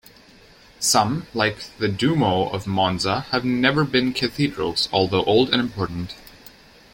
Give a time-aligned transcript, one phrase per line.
[0.79, 6.15] Some, like the Duomo of Monza, have never been cathedrals, although old and important.